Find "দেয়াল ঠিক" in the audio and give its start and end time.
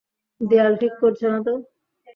0.41-0.93